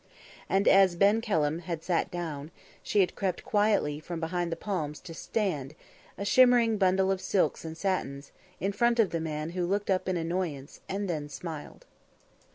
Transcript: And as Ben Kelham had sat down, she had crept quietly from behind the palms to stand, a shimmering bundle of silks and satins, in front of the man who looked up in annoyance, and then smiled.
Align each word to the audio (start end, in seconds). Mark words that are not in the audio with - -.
And 0.49 0.67
as 0.67 0.95
Ben 0.95 1.21
Kelham 1.21 1.59
had 1.59 1.83
sat 1.83 2.09
down, 2.09 2.49
she 2.81 3.01
had 3.01 3.13
crept 3.13 3.43
quietly 3.45 3.99
from 3.99 4.19
behind 4.19 4.51
the 4.51 4.55
palms 4.55 4.99
to 5.01 5.13
stand, 5.13 5.75
a 6.17 6.25
shimmering 6.25 6.79
bundle 6.79 7.11
of 7.11 7.21
silks 7.21 7.63
and 7.63 7.77
satins, 7.77 8.31
in 8.59 8.71
front 8.71 8.99
of 8.99 9.11
the 9.11 9.21
man 9.21 9.51
who 9.51 9.63
looked 9.63 9.91
up 9.91 10.09
in 10.09 10.17
annoyance, 10.17 10.81
and 10.89 11.07
then 11.07 11.29
smiled. 11.29 11.85